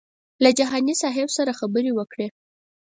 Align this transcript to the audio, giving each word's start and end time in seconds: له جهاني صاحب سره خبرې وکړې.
له 0.43 0.49
جهاني 0.57 0.93
صاحب 1.01 1.27
سره 1.37 1.51
خبرې 1.59 1.91
وکړې. 1.93 2.27